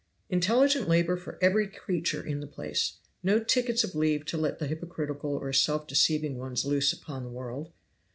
[0.29, 2.93] "Intelligent labor for every creature in the place.
[3.21, 7.29] No tickets of leave to let the hypocritical or self deceiving ones loose upon the
[7.29, 7.71] world.